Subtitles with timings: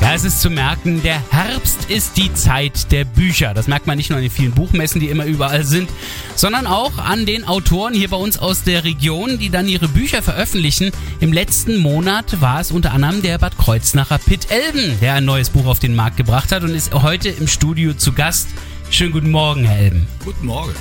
[0.00, 3.52] Ja, es ist zu merken, der Herbst ist die Zeit der Bücher.
[3.52, 5.90] Das merkt man nicht nur an den vielen Buchmessen, die immer überall sind,
[6.36, 10.22] sondern auch an den Autoren hier bei uns aus der Region, die dann ihre Bücher
[10.22, 10.92] veröffentlichen.
[11.20, 15.50] Im letzten Monat war es unter anderem der Bad Kreuznacher Pitt Elben, der ein neues
[15.50, 18.48] Buch auf den Markt gebracht hat und ist heute im Studio zu Gast.
[18.90, 20.06] Schönen guten Morgen, Herr Elben.
[20.24, 20.72] Guten Morgen.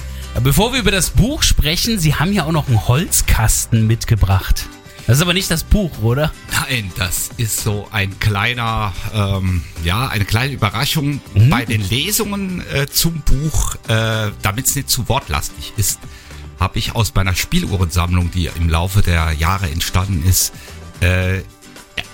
[0.43, 4.67] Bevor wir über das Buch sprechen, Sie haben ja auch noch einen Holzkasten mitgebracht.
[5.07, 6.33] Das ist aber nicht das Buch, oder?
[6.51, 11.49] Nein, das ist so ein kleiner, ähm, ja, eine kleine Überraschung mhm.
[11.49, 15.99] bei den Lesungen äh, zum Buch, äh, damit es nicht zu wortlastig ist,
[16.59, 20.51] habe ich aus meiner Spieluhrensammlung, die im Laufe der Jahre entstanden ist,
[20.99, 21.41] äh,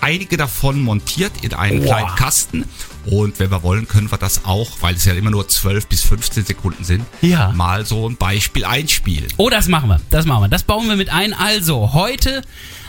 [0.00, 1.86] einige davon montiert in einen Boah.
[1.86, 2.64] kleinen Kasten.
[3.06, 6.02] Und wenn wir wollen, können wir das auch, weil es ja immer nur 12 bis
[6.02, 7.50] 15 Sekunden sind, ja.
[7.52, 9.26] mal so ein Beispiel einspielen.
[9.36, 10.00] Oh, das machen wir.
[10.10, 10.48] Das machen wir.
[10.48, 11.34] Das bauen wir mit ein.
[11.34, 12.42] Also, heute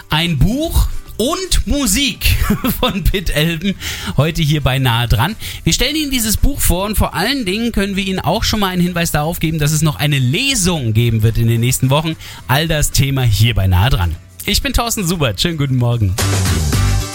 [0.10, 2.36] ein Buch und Musik
[2.80, 3.76] von Pitt Elben
[4.18, 5.36] heute hier bei Nahe dran.
[5.64, 8.60] Wir stellen Ihnen dieses Buch vor und vor allen Dingen können wir Ihnen auch schon
[8.60, 11.90] mal einen Hinweis darauf geben, dass es noch eine Lesung geben wird in den nächsten
[11.90, 12.16] Wochen.
[12.48, 14.16] All das Thema hier bei Nahe dran.
[14.46, 15.42] Ich bin Thorsten Subert.
[15.42, 16.14] Schönen guten Morgen.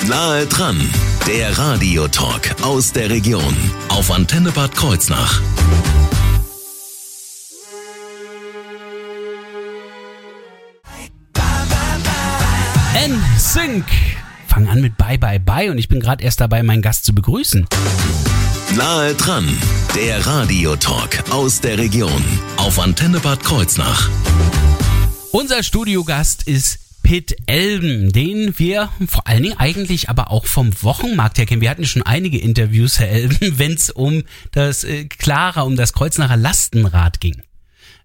[0.08, 0.80] Nahe dran,
[1.26, 3.54] der Radiotalk aus der Region
[3.88, 5.40] auf Antenne Bad Kreuznach.
[13.00, 13.86] NSYNC
[14.46, 17.14] fangen an mit Bye Bye Bye und ich bin gerade erst dabei, meinen Gast zu
[17.14, 17.66] begrüßen.
[18.76, 19.48] Nahe dran,
[19.94, 22.22] der Radiotalk aus der Region
[22.58, 24.10] auf Antenne Bad Kreuznach.
[25.32, 31.38] Unser Studiogast ist Pitt Elben, den wir vor allen Dingen eigentlich aber auch vom Wochenmarkt
[31.38, 31.62] her kennen.
[31.62, 35.94] Wir hatten schon einige Interviews, Herr Elben, wenn es um das äh, klarer um das
[35.94, 37.40] Kreuznacher Lastenrad ging.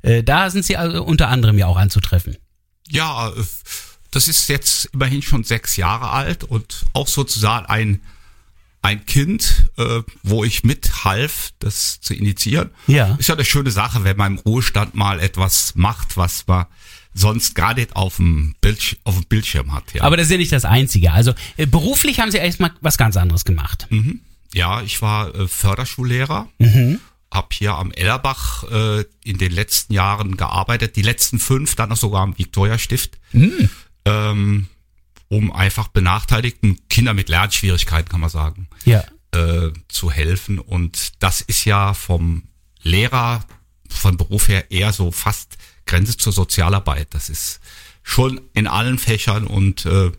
[0.03, 2.37] Äh, da sind Sie also unter anderem ja auch anzutreffen.
[2.87, 3.43] Ja, äh
[4.15, 8.01] das ist jetzt immerhin schon sechs Jahre alt und auch sozusagen ein,
[8.81, 12.71] ein Kind, äh, wo ich mithalf, das zu initiieren.
[12.87, 13.15] Ja.
[13.19, 16.65] Ist ja eine schöne Sache, wenn man im Ruhestand mal etwas macht, was man
[17.13, 19.93] sonst gar nicht auf dem, Bildsch auf dem Bildschirm hat.
[19.93, 20.03] Ja.
[20.03, 21.11] Aber das ist ja nicht das Einzige.
[21.11, 23.87] Also äh, beruflich haben Sie erstmal was ganz anderes gemacht.
[23.89, 24.21] Mhm.
[24.53, 26.47] Ja, ich war äh, Förderschullehrer.
[26.57, 27.01] Mhm
[27.33, 31.97] habe hier am Ellerbach äh, in den letzten Jahren gearbeitet, die letzten fünf dann noch
[31.97, 33.17] sogar am Viktoria Stift.
[33.33, 33.69] Mhm
[34.05, 34.67] ähm,
[35.27, 39.03] um einfach benachteiligten Kindern mit Lernschwierigkeiten, kann man sagen, ja.
[39.31, 40.59] äh, zu helfen.
[40.59, 42.43] Und das ist ja vom
[42.81, 43.43] Lehrer,
[43.89, 47.07] von Beruf her eher so fast Grenze zur Sozialarbeit.
[47.13, 47.59] Das ist
[48.03, 50.11] schon in allen Fächern und äh,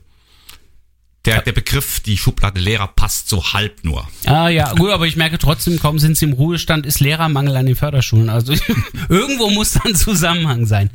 [1.27, 4.09] der, der Begriff, die Schublade Lehrer passt so halb nur.
[4.25, 7.67] Ah ja, gut, aber ich merke trotzdem, kaum sind sie im Ruhestand, ist Lehrermangel an
[7.67, 8.31] den Förderschulen.
[8.31, 8.55] Also
[9.09, 10.91] irgendwo muss da ein Zusammenhang sein.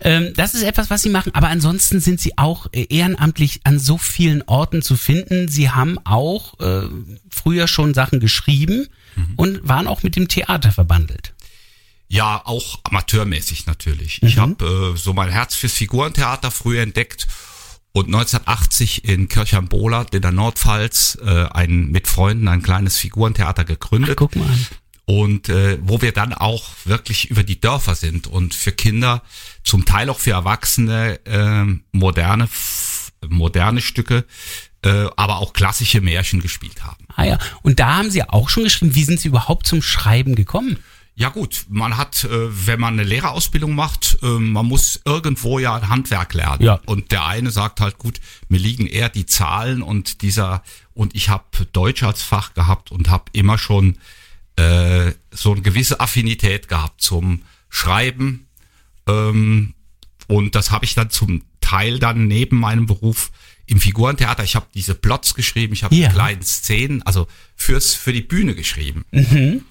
[0.00, 3.78] Ähm, das ist etwas, was sie machen, aber ansonsten sind sie auch äh, ehrenamtlich an
[3.78, 5.48] so vielen Orten zu finden.
[5.48, 6.82] Sie haben auch äh,
[7.30, 8.86] früher schon Sachen geschrieben
[9.16, 9.32] mhm.
[9.36, 11.32] und waren auch mit dem Theater verbandelt.
[12.08, 14.20] Ja, auch amateurmäßig natürlich.
[14.20, 14.28] Mhm.
[14.28, 17.28] Ich habe äh, so mein Herz fürs Figurentheater früher entdeckt
[17.92, 24.12] und 1980 in Kirchheim-Bohlert in der Nordpfalz äh, ein, mit Freunden ein kleines Figurentheater gegründet.
[24.12, 24.48] Ach, guck mal.
[25.06, 29.22] Und äh, wo wir dann auch wirklich über die Dörfer sind und für Kinder,
[29.64, 32.48] zum Teil auch für Erwachsene, äh, moderne,
[33.28, 34.24] moderne Stücke,
[34.82, 37.06] äh, aber auch klassische Märchen gespielt haben.
[37.16, 40.36] Ah ja, und da haben Sie auch schon geschrieben, wie sind Sie überhaupt zum Schreiben
[40.36, 40.78] gekommen?
[41.14, 45.74] Ja gut, man hat, äh, wenn man eine Lehrerausbildung macht, äh, man muss irgendwo ja
[45.74, 46.62] ein Handwerk lernen.
[46.62, 46.80] Ja.
[46.86, 50.62] Und der eine sagt halt, gut, mir liegen eher die Zahlen und dieser,
[50.94, 53.98] und ich habe Deutsch als Fach gehabt und habe immer schon
[54.56, 58.46] äh, so eine gewisse Affinität gehabt zum Schreiben.
[59.06, 59.74] Ähm,
[60.26, 63.30] und das habe ich dann zum Teil dann neben meinem Beruf
[63.66, 64.42] im Figurentheater.
[64.42, 66.08] Ich habe diese Plots geschrieben, ich habe ja.
[66.08, 69.04] die kleinen Szenen, also fürs für die Bühne geschrieben.
[69.10, 69.64] Mhm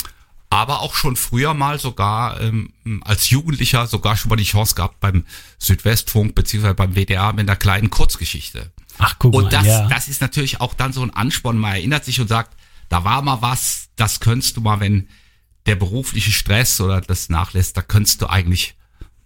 [0.50, 5.00] aber auch schon früher mal sogar ähm, als Jugendlicher sogar schon mal die Chance gehabt
[5.00, 5.26] beim
[5.60, 8.72] Südwestfunk beziehungsweise beim WDR mit einer kleinen Kurzgeschichte.
[8.98, 9.88] Ach, guck und mal, das, ja.
[9.88, 11.58] das ist natürlich auch dann so ein Ansporn.
[11.58, 12.56] Man erinnert sich und sagt,
[12.90, 15.08] da war mal was, das könntest du mal, wenn
[15.68, 18.76] der berufliche Stress oder das nachlässt, da könntest du eigentlich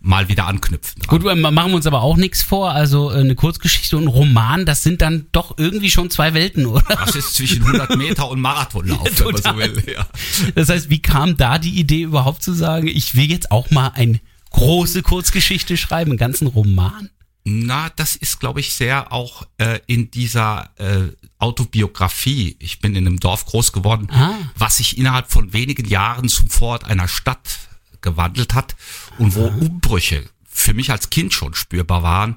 [0.05, 1.01] mal wieder anknüpfen.
[1.01, 1.19] Dran.
[1.21, 2.71] Gut, machen wir uns aber auch nichts vor.
[2.71, 6.65] Also äh, eine Kurzgeschichte und ein Roman, das sind dann doch irgendwie schon zwei Welten,
[6.65, 6.83] oder?
[6.87, 9.83] Das ist zwischen 100 Meter und Marathonlauf, wenn man so will.
[9.95, 10.05] Ja.
[10.55, 13.91] Das heißt, wie kam da die Idee überhaupt zu sagen, ich will jetzt auch mal
[13.95, 14.19] eine
[14.51, 17.09] große Kurzgeschichte schreiben, einen ganzen Roman?
[17.45, 21.09] Na, das ist, glaube ich, sehr auch äh, in dieser äh,
[21.39, 22.55] Autobiografie.
[22.59, 24.33] Ich bin in einem Dorf groß geworden, Ah.
[24.57, 27.59] was sich innerhalb von wenigen Jahren zum Vorort einer Stadt
[28.03, 28.75] gewandelt hat
[29.17, 32.35] und wo Umbrüche für mich als Kind schon spürbar waren.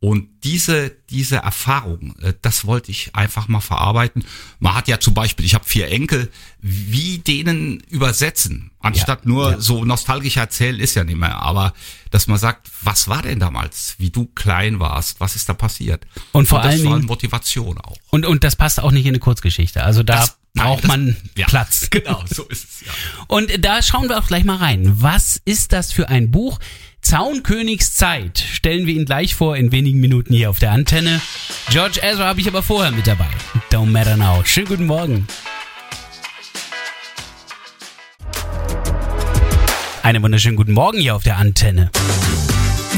[0.00, 4.24] Und diese, diese Erfahrung, äh, das wollte ich einfach mal verarbeiten.
[4.60, 9.84] Man hat ja zum Beispiel, ich habe vier Enkel, wie denen übersetzen, anstatt nur so
[9.84, 11.42] nostalgisch erzählen, ist ja nicht mehr.
[11.42, 11.72] Aber
[12.12, 16.06] dass man sagt, was war denn damals, wie du klein warst, was ist da passiert?
[16.30, 17.96] Und vor das allen Dingen- Motivation auch.
[18.10, 19.82] Und, und das passt auch nicht in eine Kurzgeschichte.
[19.82, 21.46] Also da Das- nein, braucht das- man ja.
[21.46, 21.88] Platz.
[21.98, 22.92] Genau, so ist es ja.
[23.28, 24.82] Und da schauen wir auch gleich mal rein.
[25.00, 26.58] Was ist das für ein Buch?
[27.00, 31.20] Zaunkönigs Zeit stellen wir ihn gleich vor in wenigen Minuten hier auf der Antenne.
[31.70, 33.28] George Ezra habe ich aber vorher mit dabei.
[33.72, 34.42] Don't matter now.
[34.44, 35.26] Schönen guten Morgen.
[40.02, 41.90] Einen wunderschönen guten Morgen hier auf der Antenne.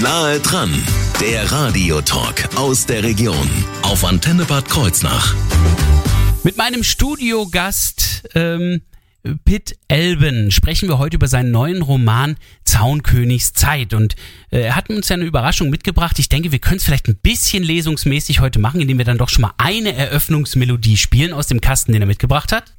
[0.01, 0.73] Nahe dran,
[1.21, 3.49] der Radiotalk aus der Region
[3.83, 5.35] auf Antenne Bad Kreuznach.
[6.43, 8.81] Mit meinem Studiogast ähm,
[9.45, 13.93] Pitt Elben sprechen wir heute über seinen neuen Roman Zaunkönigs Zeit.
[13.93, 14.17] Und
[14.51, 16.19] äh, er hat uns ja eine Überraschung mitgebracht.
[16.19, 19.29] Ich denke, wir können es vielleicht ein bisschen lesungsmäßig heute machen, indem wir dann doch
[19.29, 22.73] schon mal eine Eröffnungsmelodie spielen aus dem Kasten, den er mitgebracht hat.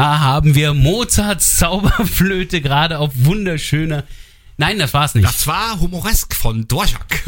[0.00, 4.04] Da haben wir Mozarts Zauberflöte gerade auf wunderschöner.
[4.56, 5.28] Nein, das war's nicht.
[5.28, 7.22] Das war humoresk von Dvorak.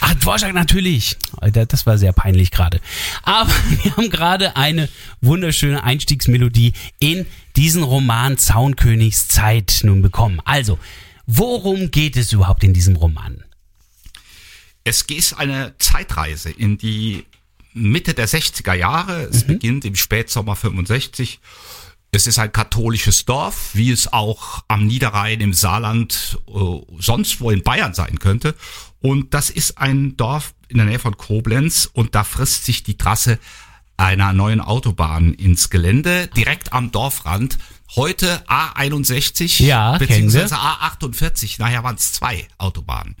[0.00, 1.18] Ah, Dvorak natürlich.
[1.52, 2.80] Das war sehr peinlich gerade.
[3.24, 3.50] Aber
[3.82, 4.88] wir haben gerade eine
[5.20, 7.26] wunderschöne Einstiegsmelodie in
[7.56, 10.40] diesen Roman Zaunkönigs Zeit nun bekommen.
[10.46, 10.78] Also,
[11.26, 13.44] worum geht es überhaupt in diesem Roman?
[14.82, 17.26] Es ist eine Zeitreise in die
[17.74, 19.24] Mitte der 60er Jahre.
[19.24, 21.38] Es beginnt im Spätsommer 65.
[22.10, 26.52] Es ist ein katholisches Dorf, wie es auch am Niederrhein, im Saarland, äh,
[26.98, 28.54] sonst wo in Bayern sein könnte.
[29.00, 32.96] Und das ist ein Dorf in der Nähe von Koblenz und da frisst sich die
[32.96, 33.38] Trasse
[33.98, 37.58] einer neuen Autobahn ins Gelände, direkt am Dorfrand.
[37.96, 43.16] Heute A61 Ja, beziehungsweise A48, nachher waren es zwei Autobahnen.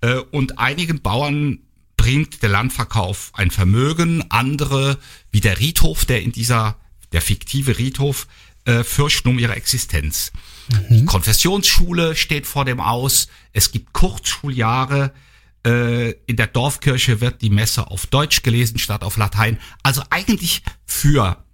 [0.00, 1.58] Äh, und einigen Bauern
[1.96, 4.98] bringt der Landverkauf ein Vermögen, andere,
[5.30, 6.76] wie der Riedhof, der in dieser,
[7.12, 8.26] der fiktive Riedhof,
[8.64, 10.32] äh, fürchten um ihre Existenz.
[10.90, 15.12] Die Konfessionsschule steht vor dem Aus, es gibt Kurzschuljahre,
[15.64, 19.58] äh, in der Dorfkirche wird die Messe auf Deutsch gelesen statt auf Latein.
[19.82, 21.44] Also eigentlich für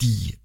[0.00, 0.38] die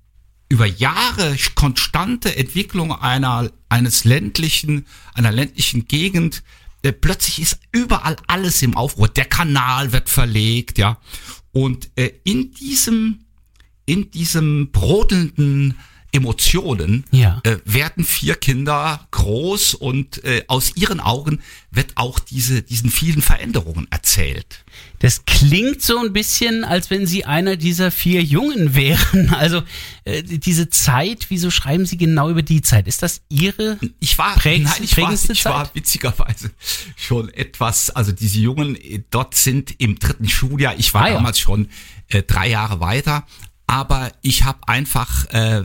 [0.49, 6.43] über Jahre konstante Entwicklung einer, eines ländlichen, einer ländlichen Gegend,
[6.81, 9.07] äh, plötzlich ist überall alles im Aufruhr.
[9.07, 10.99] Der Kanal wird verlegt, ja.
[11.51, 13.25] Und äh, in diesem,
[13.89, 15.75] in diesem brodelnden
[16.11, 17.39] Emotionen Ja.
[17.43, 21.39] äh, werden vier Kinder groß und äh, aus ihren Augen
[21.69, 24.63] wird auch diese, diesen vielen Veränderungen erzählt.
[24.99, 29.29] Das klingt so ein bisschen, als wenn Sie einer dieser vier Jungen wären.
[29.35, 29.61] Also
[30.05, 32.87] äh, diese Zeit, wieso schreiben Sie genau über die Zeit?
[32.87, 33.77] Ist das Ihre?
[33.99, 35.75] Ich war, Prägst- nein, ich war, prägendste ich war Zeit?
[35.75, 36.49] witzigerweise
[36.95, 41.13] schon etwas, also diese Jungen äh, dort sind im dritten Schuljahr, ich war Ah, ja.
[41.13, 41.69] damals schon
[42.07, 43.27] äh, drei Jahre weiter,
[43.69, 45.63] aber ich habe einfach, äh,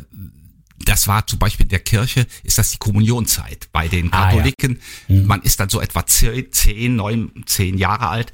[0.85, 4.31] das war zum Beispiel in der Kirche, ist das die Kommunionzeit bei den Ah, ja.
[4.31, 4.79] Katholiken.
[5.09, 8.33] Man ist dann so etwa zehn, zehn, neun, zehn Jahre alt.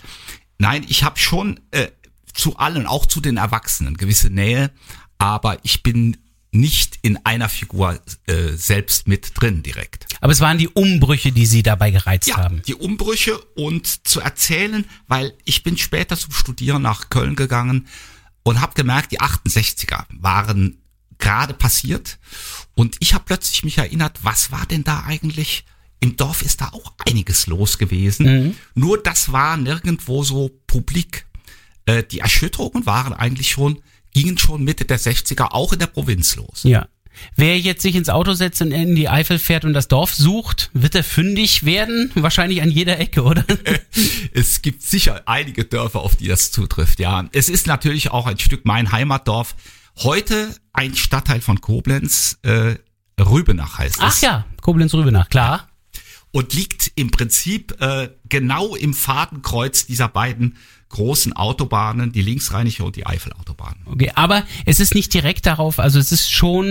[0.58, 1.86] Nein, ich habe schon äh,
[2.34, 4.72] zu allen, auch zu den Erwachsenen, gewisse Nähe,
[5.18, 6.16] aber ich bin
[6.50, 10.06] nicht in einer Figur äh, selbst mit drin direkt.
[10.20, 12.62] Aber es waren die Umbrüche, die Sie dabei gereizt Ja, haben.
[12.66, 17.86] die Umbrüche und zu erzählen, weil ich bin später zum Studieren nach Köln gegangen
[18.42, 20.78] und habe gemerkt, die 68er waren
[21.18, 22.18] gerade passiert
[22.74, 25.64] und ich habe plötzlich mich erinnert, was war denn da eigentlich?
[26.00, 28.24] Im Dorf ist da auch einiges los gewesen.
[28.74, 31.26] Nur das war nirgendwo so publik.
[31.84, 33.82] Äh, die Erschütterungen waren eigentlich schon,
[34.12, 36.62] gingen schon Mitte der 60er auch in der Provinz los.
[36.62, 36.88] Ja.
[37.36, 40.70] Wer jetzt sich ins Auto setzt und in die Eifel fährt und das Dorf sucht,
[40.72, 42.10] wird er fündig werden?
[42.14, 43.44] Wahrscheinlich an jeder Ecke, oder?
[44.32, 47.28] es gibt sicher einige Dörfer, auf die das zutrifft, ja.
[47.32, 49.54] Es ist natürlich auch ein Stück mein Heimatdorf.
[49.98, 52.76] Heute ein Stadtteil von Koblenz, äh,
[53.20, 54.02] Rübenach heißt es.
[54.02, 55.68] Ach ja, Koblenz-Rübenach, klar.
[56.32, 60.56] Und liegt im Prinzip äh, genau im Fadenkreuz dieser beiden
[60.90, 63.76] großen Autobahnen, die linksrheinische und die Eifelautobahn.
[63.86, 66.66] Okay, aber es ist nicht direkt darauf, also es ist schon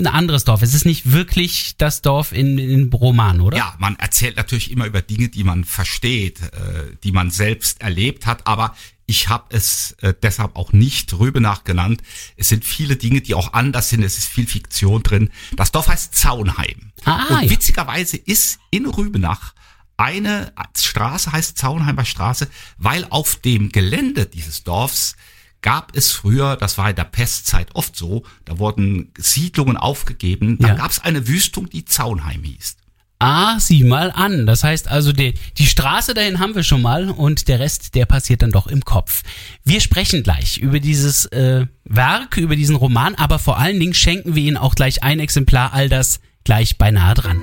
[0.00, 0.62] ein anderes Dorf.
[0.62, 3.56] Es ist nicht wirklich das Dorf in, in Roman, oder?
[3.56, 8.26] Ja, man erzählt natürlich immer über Dinge, die man versteht, äh, die man selbst erlebt
[8.26, 8.74] hat, aber
[9.06, 12.00] Ich habe es äh, deshalb auch nicht Rübenach genannt.
[12.36, 14.04] Es sind viele Dinge, die auch anders sind.
[14.04, 15.30] Es ist viel Fiktion drin.
[15.56, 16.92] Das Dorf heißt Zaunheim.
[17.04, 17.50] Ah, Und ja.
[17.50, 19.52] witzigerweise ist in Rübenach
[20.00, 25.14] eine Straße, heißt Zaunheimer Straße, weil auf dem Gelände dieses Dorfs
[25.62, 30.68] gab es früher, das war in der Pestzeit oft so, da wurden Siedlungen aufgegeben, da
[30.68, 30.74] Ja.
[30.74, 32.76] gab es eine Wüstung, die Zaunheim hieß.
[33.22, 34.46] Ah, sieh mal an.
[34.46, 38.06] Das heißt also, die, die Straße dahin haben wir schon mal und der Rest, der
[38.06, 39.22] passiert dann doch im Kopf.
[39.62, 44.34] Wir sprechen gleich über dieses äh, Werk, über diesen Roman, aber vor allen Dingen schenken
[44.34, 47.42] wir Ihnen auch gleich ein Exemplar, all das gleich beinahe dran.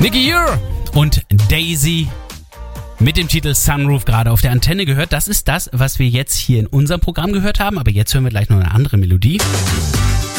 [0.00, 0.60] Nicky Ure
[0.94, 2.06] und Daisy
[3.00, 5.12] mit dem Titel Sunroof gerade auf der Antenne gehört.
[5.12, 7.78] Das ist das, was wir jetzt hier in unserem Programm gehört haben.
[7.78, 9.38] Aber jetzt hören wir gleich noch eine andere Melodie.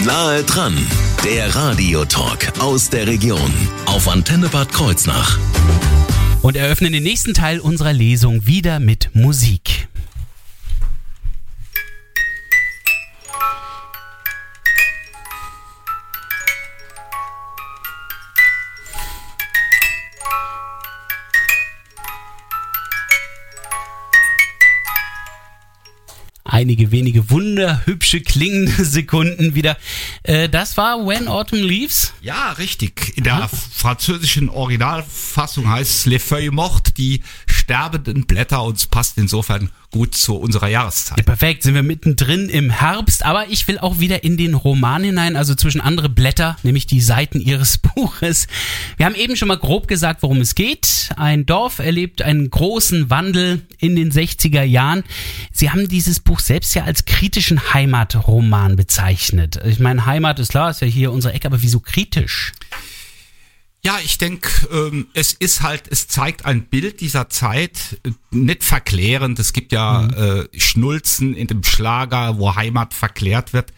[0.06, 0.78] Nahe dran,
[1.26, 3.54] der Radiotalk aus der Region
[3.86, 5.38] auf Antenne Bad Kreuznach.
[6.42, 9.89] Und eröffnen den nächsten Teil unserer Lesung wieder mit Musik.
[26.50, 29.78] Einige wenige wunderhübsche klingende Sekunden wieder.
[30.24, 32.14] Äh, das war When Autumn Leaves.
[32.22, 33.14] Ja, richtig.
[33.18, 37.22] In der französischen Originalfassung heißt es Les Feuilles Mortes, die
[37.70, 41.24] sterbenden Blätter und es passt insofern gut zu unserer Jahreszeit.
[41.24, 45.36] Perfekt, sind wir mittendrin im Herbst, aber ich will auch wieder in den Roman hinein,
[45.36, 48.48] also zwischen andere Blätter, nämlich die Seiten ihres Buches.
[48.98, 51.10] Wir haben eben schon mal grob gesagt, worum es geht.
[51.16, 55.04] Ein Dorf erlebt einen großen Wandel in den 60er Jahren.
[55.52, 59.60] Sie haben dieses Buch selbst ja als kritischen Heimatroman bezeichnet.
[59.64, 62.54] Ich meine, Heimat ist klar, ist ja hier unsere Ecke, aber wieso kritisch?
[63.82, 68.64] Ja, ich denke, ähm, es ist halt, es zeigt ein Bild dieser Zeit, äh, nicht
[68.64, 69.40] verklärend.
[69.40, 73.72] Es gibt ja äh, Schnulzen in dem Schlager, wo Heimat verklärt wird.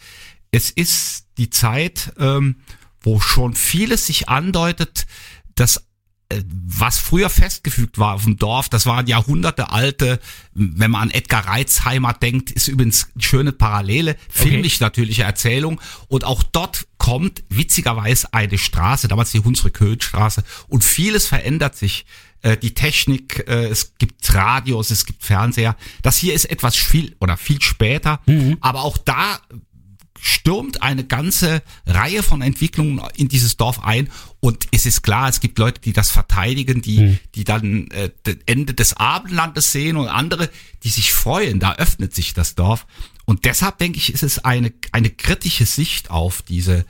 [0.49, 2.57] Es ist die Zeit, ähm,
[3.01, 5.05] wo schon vieles sich andeutet,
[5.53, 5.85] dass
[6.45, 10.19] was früher festgefügt war auf dem Dorf, das waren Jahrhunderte alte,
[10.53, 15.79] wenn man an Edgar Reitz Heimat denkt, ist übrigens eine schöne Parallele, filmisch natürliche Erzählung.
[16.07, 22.05] Und auch dort kommt witzigerweise eine Straße, damals die Hunsrück-Höhen-Straße, und vieles verändert sich.
[22.41, 25.75] Äh, Die Technik, äh, es gibt Radios, es gibt Fernseher.
[26.01, 28.19] Das hier ist etwas viel oder viel später,
[28.61, 29.39] aber auch da
[30.21, 34.09] stürmt eine ganze Reihe von Entwicklungen in dieses Dorf ein.
[34.39, 38.35] Und es ist klar, es gibt Leute, die das verteidigen, die die dann äh, das
[38.45, 40.49] Ende des Abendlandes sehen und andere,
[40.83, 42.85] die sich freuen, da öffnet sich das Dorf.
[43.25, 46.85] Und deshalb denke ich, ist es eine eine kritische Sicht auf diese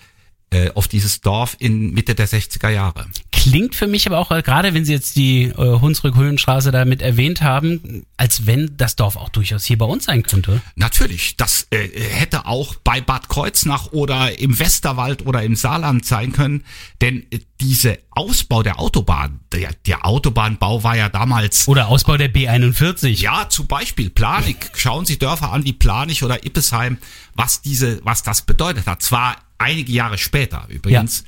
[0.52, 3.08] äh, auf dieses Dorf in Mitte der 60er Jahre.
[3.42, 7.42] Klingt für mich aber auch, äh, gerade wenn Sie jetzt die äh, Hunsrück-Höhenstraße damit erwähnt
[7.42, 10.62] haben, als wenn das Dorf auch durchaus hier bei uns sein könnte.
[10.76, 16.34] Natürlich, das äh, hätte auch bei Bad Kreuznach oder im Westerwald oder im Saarland sein
[16.34, 16.64] können,
[17.02, 22.32] denn äh, diese Ausbau der Autobahn, der, der Autobahnbau war ja damals Oder Ausbau der
[22.32, 23.08] B41.
[23.08, 24.70] ja, zum Beispiel Planik.
[24.76, 27.00] Schauen Sie Dörfer an wie Planig oder Ippesheim,
[27.34, 29.02] was diese, was das bedeutet hat.
[29.02, 31.24] Zwar einige Jahre später übrigens,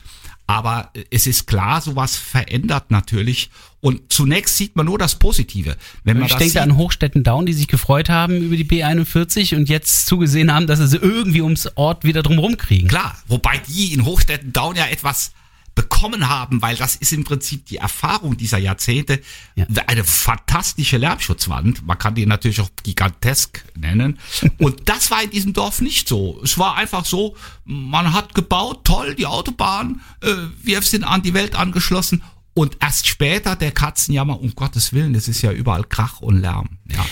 [0.47, 3.49] aber äh, es ist klar, sowas verändert natürlich.
[3.81, 5.75] Und zunächst sieht man nur das Positive.
[6.03, 9.55] Wenn man Ich denke sieht, an Hochstetten Down, die sich gefreut haben über die B41
[9.55, 12.87] und jetzt zugesehen haben, dass sie sie irgendwie ums Ort wieder drumherum kriegen.
[12.87, 15.33] Klar, wobei die in Hochstetten Down ja etwas
[15.75, 19.21] bekommen haben, weil das ist im Prinzip die Erfahrung dieser Jahrzehnte.
[19.55, 19.65] Ja.
[19.87, 21.85] Eine fantastische Lärmschutzwand.
[21.85, 24.19] Man kann die natürlich auch gigantesk nennen.
[24.59, 26.39] Und das war in diesem Dorf nicht so.
[26.43, 31.33] Es war einfach so, man hat gebaut, toll, die Autobahn, äh, wir sind an die
[31.33, 32.23] Welt angeschlossen.
[32.53, 36.77] Und erst später der Katzenjammer, um Gottes Willen, es ist ja überall Krach und Lärm.
[36.91, 37.03] Ja.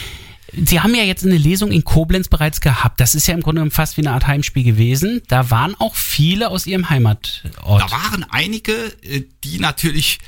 [0.53, 2.99] Sie haben ja jetzt eine Lesung in Koblenz bereits gehabt.
[2.99, 5.21] Das ist ja im Grunde genommen fast wie eine Art Heimspiel gewesen.
[5.27, 7.43] Da waren auch viele aus Ihrem Heimatort.
[7.55, 10.19] Da waren einige, äh, die natürlich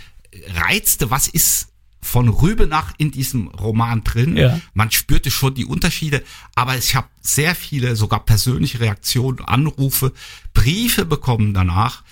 [0.56, 1.70] reizte, was ist
[2.02, 4.38] von Rübenach in diesem Roman drin.
[4.38, 4.60] Ja.
[4.74, 10.12] Man spürte schon die Unterschiede, aber ich habe sehr viele, sogar persönliche Reaktionen, Anrufe,
[10.54, 12.04] Briefe bekommen danach.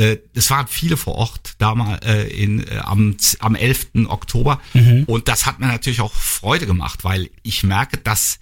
[0.00, 4.06] Äh, Es waren viele vor Ort damals äh, in, äh, am, am 11.
[4.08, 4.60] Oktober
[5.06, 8.38] und das hat mir natürlich auch Freude gemacht, weil ich merke, das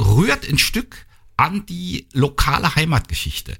[0.00, 3.56] rührt ein Stück an die lokale Heimatgeschichte.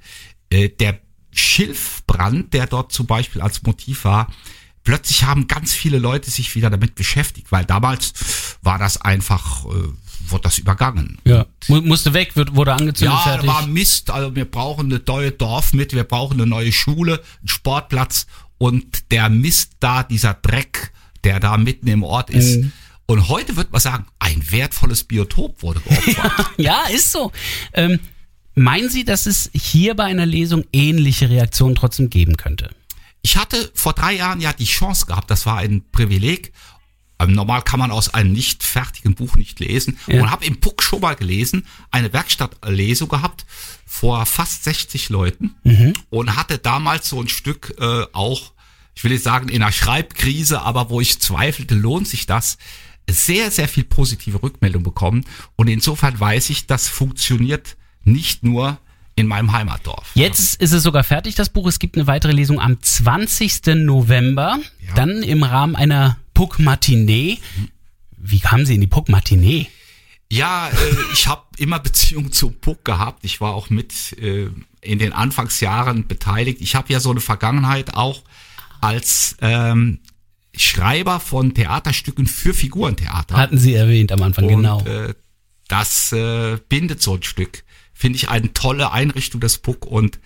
[0.50, 1.00] Äh, Der
[1.32, 4.32] Schilfbrand, der dort zum Beispiel als Motiv war,
[4.84, 8.12] plötzlich haben ganz viele Leute sich wieder damit beschäftigt, weil damals
[8.62, 9.88] war das einfach, äh,
[10.32, 11.18] wurde das übergangen.
[11.24, 11.46] ja.
[11.68, 13.48] Mu- Musste weg, wird, wurde angezündet, Ja, fertig.
[13.48, 17.48] war Mist, also wir brauchen eine neue Dorf mit, wir brauchen eine neue Schule, einen
[17.48, 18.26] Sportplatz
[18.58, 20.92] und der Mist da, dieser Dreck,
[21.24, 22.58] der da mitten im Ort ist.
[22.58, 22.72] Mhm.
[23.06, 26.50] Und heute wird man sagen, ein wertvolles Biotop wurde geopfert.
[26.58, 27.32] ja, ist so.
[27.72, 27.98] Ähm,
[28.54, 32.70] meinen Sie, dass es hier bei einer Lesung ähnliche Reaktionen trotzdem geben könnte?
[33.22, 36.52] Ich hatte vor drei Jahren ja die Chance gehabt, das war ein Privileg.
[37.20, 39.98] Ähm, normal kann man aus einem nicht fertigen Buch nicht lesen.
[40.06, 40.22] Ja.
[40.22, 43.44] Und habe im Puck schon mal gelesen, eine Werkstattlesung gehabt
[43.86, 45.92] vor fast 60 Leuten mhm.
[46.08, 48.52] und hatte damals so ein Stück äh, auch,
[48.94, 52.56] ich will nicht sagen in einer Schreibkrise, aber wo ich zweifelte, lohnt sich das,
[53.08, 55.24] sehr, sehr viel positive Rückmeldung bekommen.
[55.56, 58.78] Und insofern weiß ich, das funktioniert nicht nur
[59.20, 60.10] in meinem Heimatdorf.
[60.14, 61.66] Jetzt ist es sogar fertig, das Buch.
[61.66, 63.76] Es gibt eine weitere Lesung am 20.
[63.76, 64.58] November.
[64.86, 64.94] Ja.
[64.94, 67.38] Dann im Rahmen einer Puck Matinee.
[68.16, 69.68] Wie kamen Sie in die Puck Matinee?
[70.32, 70.72] Ja, äh,
[71.12, 73.24] ich habe immer Beziehung zum Puck gehabt.
[73.24, 74.48] Ich war auch mit äh,
[74.80, 76.60] in den Anfangsjahren beteiligt.
[76.60, 78.22] Ich habe ja so eine Vergangenheit auch
[78.80, 80.00] als ähm,
[80.56, 83.36] Schreiber von Theaterstücken für Figurentheater.
[83.36, 84.84] Hatten Sie erwähnt am Anfang, Und, genau.
[84.84, 85.14] Äh,
[85.68, 87.62] das äh, bindet so ein Stück
[88.00, 90.18] finde ich eine tolle Einrichtung des Puck und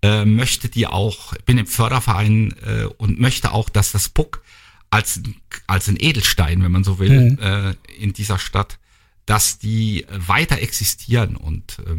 [0.00, 4.42] äh, möchte die auch, bin im Förderverein äh, und möchte auch, dass das Puck
[4.88, 5.20] als,
[5.66, 7.38] als ein Edelstein, wenn man so will, mhm.
[7.38, 8.78] äh, in dieser Stadt,
[9.26, 11.96] dass die weiter existieren und äh,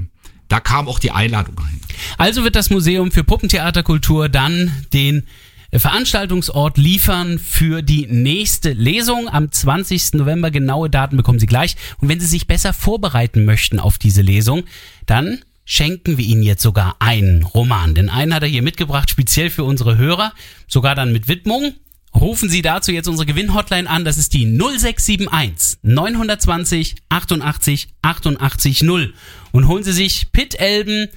[0.47, 1.79] da kam auch die Einladung hin.
[2.17, 5.27] Also wird das Museum für Puppentheaterkultur dann den
[5.77, 10.13] Veranstaltungsort liefern für die nächste Lesung am 20.
[10.13, 10.49] November.
[10.49, 11.75] Genaue Daten bekommen Sie gleich.
[11.99, 14.63] Und wenn Sie sich besser vorbereiten möchten auf diese Lesung,
[15.05, 17.93] dann schenken wir Ihnen jetzt sogar einen Roman.
[17.93, 20.33] Denn einen hat er hier mitgebracht, speziell für unsere Hörer,
[20.67, 21.75] sogar dann mit Widmung.
[22.15, 29.13] Rufen Sie dazu jetzt unsere Gewinnhotline an, das ist die 0671 920 88 88 0
[29.51, 31.09] und holen Sie sich Pitt Elben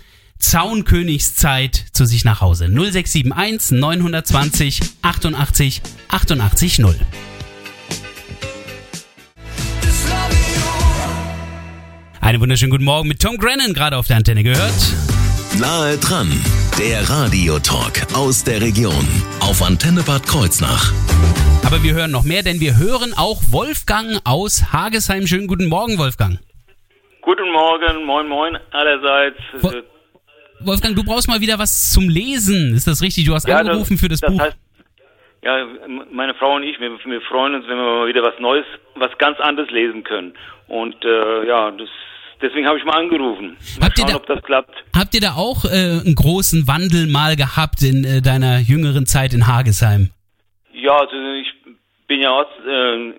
[0.43, 2.65] Zaunkönigszeit zu sich nach Hause.
[2.69, 6.97] 0671 920 88 88 0.
[12.21, 14.75] Einen wunderschönen guten Morgen mit Tom Grennan gerade auf der Antenne gehört.
[15.59, 16.31] Nahe dran,
[16.79, 19.07] der Radiotalk aus der Region
[19.41, 20.93] auf Antenne Bad Kreuznach.
[21.65, 25.27] Aber wir hören noch mehr, denn wir hören auch Wolfgang aus Hagesheim.
[25.27, 26.39] Schönen guten Morgen, Wolfgang.
[27.23, 29.39] Guten Morgen, moin moin allerseits.
[29.61, 29.71] Wo
[30.65, 32.75] Wolfgang, du brauchst mal wieder was zum Lesen.
[32.75, 33.25] Ist das richtig?
[33.27, 34.41] Du hast ja, angerufen das, für das, das Buch.
[34.41, 34.57] Heißt,
[35.43, 35.67] ja,
[36.13, 39.11] meine Frau und ich, wir, wir, freuen uns, wenn wir mal wieder was Neues, was
[39.19, 40.35] ganz anderes lesen können.
[40.69, 41.89] Und äh, ja, das,
[42.41, 43.57] deswegen habe ich mal angerufen.
[43.79, 44.85] Mal habt schauen, ihr da, ob das klappt.
[44.97, 49.35] Habt ihr da auch äh, einen großen Wandel mal gehabt in äh, deiner jüngeren Zeit
[49.35, 50.11] in Hagesheim?
[50.73, 51.53] Ja, also ich
[52.07, 53.13] bin ja aus, äh,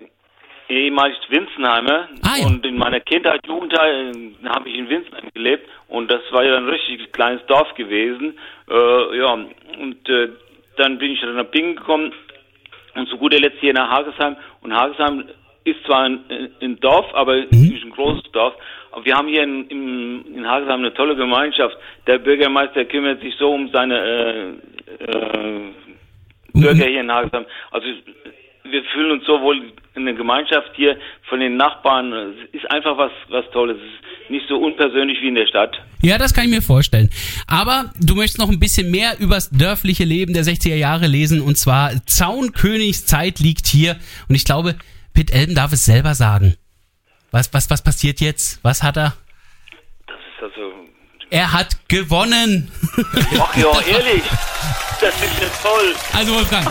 [0.68, 2.46] ehemalig Winzenheimer ah, ja.
[2.46, 6.56] und in meiner Kindheit, Jugendzeit äh, habe ich in Winzenheim gelebt und das war ja
[6.56, 8.38] ein richtig kleines Dorf gewesen.
[8.70, 10.28] Äh, ja, und äh,
[10.76, 12.12] dann bin ich dann nach Bingen gekommen
[12.94, 15.24] und zu guter Letzt hier nach Hagesheim und Hagesheim
[15.64, 16.20] ist zwar ein,
[16.60, 17.80] ein Dorf, aber mhm.
[17.84, 18.54] ein großes Dorf.
[18.92, 21.76] Aber wir haben hier in, in, in Hagesheim eine tolle Gemeinschaft.
[22.06, 25.72] Der Bürgermeister kümmert sich so um seine äh, äh,
[26.52, 27.46] Bürger hier in Hagesheim.
[27.70, 27.86] Also
[28.64, 30.96] wir fühlen uns so wohl in der Gemeinschaft hier
[31.28, 32.12] von den Nachbarn.
[32.12, 33.76] Es ist einfach was, was Tolles.
[33.76, 35.76] Es ist nicht so unpersönlich wie in der Stadt.
[36.02, 37.10] Ja, das kann ich mir vorstellen.
[37.46, 41.40] Aber du möchtest noch ein bisschen mehr übers dörfliche Leben der 60er Jahre lesen.
[41.42, 43.96] Und zwar Zaunkönigs Zeit liegt hier.
[44.28, 44.76] Und ich glaube,
[45.12, 46.56] Pitt Elben darf es selber sagen.
[47.30, 48.60] Was, was, was passiert jetzt?
[48.62, 49.14] Was hat er?
[50.06, 50.72] Das ist also.
[51.30, 52.70] Er hat gewonnen.
[53.38, 54.22] Ach ja, ehrlich.
[55.00, 55.94] Das ist ja toll.
[56.12, 56.66] Also Wolfgang.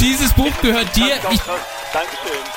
[0.00, 1.14] Dieses Buch gehört dir.
[1.30, 1.40] Ich.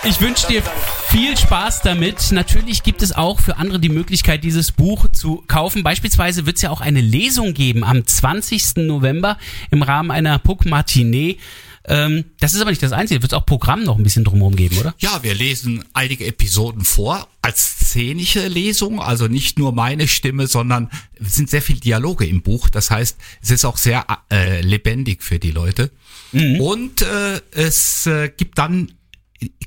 [0.03, 0.61] Ich wünsche dir
[1.07, 2.31] viel Spaß damit.
[2.31, 5.83] Natürlich gibt es auch für andere die Möglichkeit, dieses Buch zu kaufen.
[5.83, 8.77] Beispielsweise wird es ja auch eine Lesung geben am 20.
[8.77, 9.37] November
[9.71, 11.37] im Rahmen einer Puck Matinee.
[11.85, 13.21] Ähm, das ist aber nicht das Einzige.
[13.21, 14.93] Wird es auch Programm noch ein bisschen drumherum geben, oder?
[14.99, 19.01] Ja, wir lesen einige Episoden vor als szenische Lesung.
[19.01, 20.89] Also nicht nur meine Stimme, sondern
[21.19, 22.69] es sind sehr viele Dialoge im Buch.
[22.69, 25.91] Das heißt, es ist auch sehr äh, lebendig für die Leute.
[26.31, 26.59] Mhm.
[26.59, 28.91] Und äh, es äh, gibt dann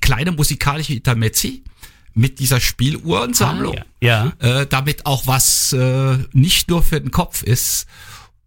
[0.01, 1.65] kleine musikalische Intermezzi
[2.15, 3.79] mit dieser Spieluhrensammlung.
[3.79, 4.33] Ah, ja.
[4.41, 4.61] ja.
[4.61, 7.87] Äh, damit auch was äh, nicht nur für den Kopf ist.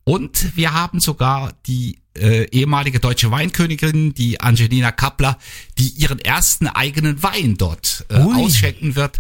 [0.06, 5.38] Und wir haben sogar die äh, ehemalige deutsche Weinkönigin, die Angelina Kappler,
[5.80, 9.20] die ihren ersten eigenen Wein dort äh, ausschenken wird.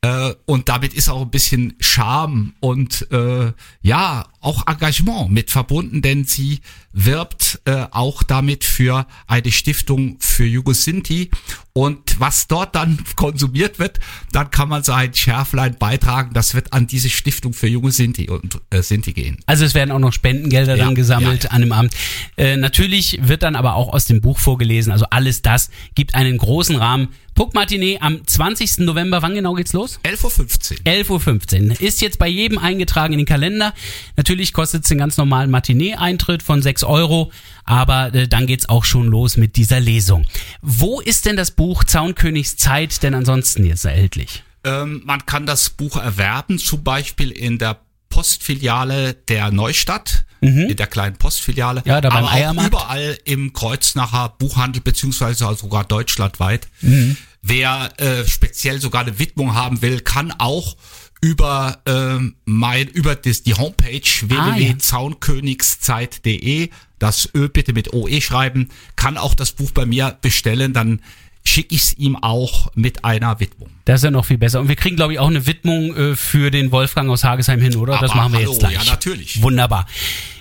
[0.00, 3.52] Äh, und damit ist auch ein bisschen Charme und äh,
[3.82, 6.60] ja, auch Engagement mit verbunden, denn sie
[6.96, 11.30] wirbt äh, auch damit für eine Stiftung für Jugosinti.
[11.74, 14.00] Und was dort dann konsumiert wird,
[14.32, 16.30] dann kann man sein Schärflein beitragen.
[16.32, 19.36] Das wird an diese Stiftung für junge Sinti und äh, Sinti gehen.
[19.44, 21.54] Also es werden auch noch Spendengelder ja, dann gesammelt ja, ja.
[21.54, 21.94] an dem Abend.
[22.38, 24.90] Äh, natürlich wird dann aber auch aus dem Buch vorgelesen.
[24.90, 28.78] Also alles das gibt einen großen Rahmen Puck Matinee am 20.
[28.78, 29.20] November.
[29.20, 30.00] Wann genau geht's los?
[30.04, 31.18] 11.15 Uhr.
[31.18, 31.80] 11.15 Uhr.
[31.82, 33.74] Ist jetzt bei jedem eingetragen in den Kalender.
[34.16, 37.32] Natürlich kostet es den ganz normalen Matinee-Eintritt von 6 Euro,
[37.64, 40.26] aber äh, dann geht's auch schon los mit dieser Lesung.
[40.62, 44.42] Wo ist denn das Buch Zaunkönigs Zeit denn ansonsten jetzt erhältlich?
[44.64, 50.70] Ähm, man kann das Buch erwerben, zum Beispiel in der Postfiliale der Neustadt, mhm.
[50.70, 51.82] in der kleinen Postfiliale.
[51.84, 52.74] Ja, da beim aber Eiermarkt.
[52.74, 56.68] auch überall im Kreuznacher Buchhandel, beziehungsweise sogar deutschlandweit.
[56.80, 57.16] Mhm.
[57.48, 60.76] Wer äh, speziell sogar eine Widmung haben will, kann auch
[61.20, 68.68] über äh, mein über das, die Homepage ah, www.zaunkönigszeit.de das Ö bitte mit OE schreiben,
[68.96, 71.00] kann auch das Buch bei mir bestellen, dann
[71.44, 73.68] schicke ich es ihm auch mit einer Widmung.
[73.84, 74.60] Das ist ja noch viel besser.
[74.60, 77.76] Und wir kriegen, glaube ich, auch eine Widmung äh, für den Wolfgang aus Hagesheim hin,
[77.76, 77.94] oder?
[77.94, 78.74] Aber das machen wir hallo, jetzt gleich.
[78.74, 79.40] Ja, natürlich.
[79.42, 79.86] Wunderbar.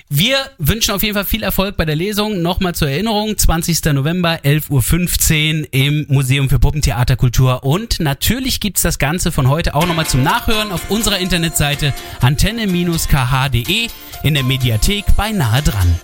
[0.09, 2.43] Wir wünschen auf jeden Fall viel Erfolg bei der Lesung.
[2.43, 3.85] Nochmal zur Erinnerung, 20.
[3.85, 7.63] November, 11.15 Uhr im Museum für Puppentheaterkultur.
[7.63, 11.91] Und natürlich gibt's das Ganze von heute auch nochmal zum Nachhören auf unserer Internetseite
[12.21, 13.87] antenne-kh.de
[14.21, 15.99] in der Mediathek bei Nahe dran.